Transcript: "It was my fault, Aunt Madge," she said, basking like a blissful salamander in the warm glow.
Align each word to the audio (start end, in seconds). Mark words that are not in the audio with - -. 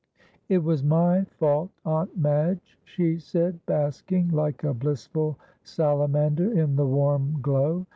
"It 0.49 0.63
was 0.63 0.83
my 0.83 1.25
fault, 1.25 1.69
Aunt 1.85 2.17
Madge," 2.17 2.79
she 2.83 3.19
said, 3.19 3.63
basking 3.67 4.29
like 4.29 4.63
a 4.63 4.73
blissful 4.73 5.37
salamander 5.61 6.59
in 6.59 6.75
the 6.75 6.87
warm 6.87 7.39
glow. 7.39 7.85